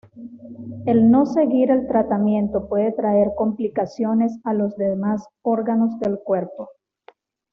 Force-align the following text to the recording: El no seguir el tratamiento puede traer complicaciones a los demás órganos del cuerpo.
El 0.87 1.11
no 1.11 1.27
seguir 1.27 1.69
el 1.69 1.85
tratamiento 1.87 2.67
puede 2.67 2.91
traer 2.91 3.33
complicaciones 3.37 4.39
a 4.43 4.51
los 4.55 4.75
demás 4.75 5.27
órganos 5.43 5.99
del 5.99 6.17
cuerpo. 6.17 6.69